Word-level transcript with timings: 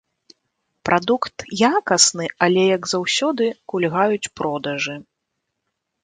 Прадукт 0.87 1.37
якасны, 1.71 2.25
але, 2.45 2.63
як 2.75 2.87
заўсёды, 2.93 3.45
кульгаюць 3.73 4.31
продажы. 4.41 4.95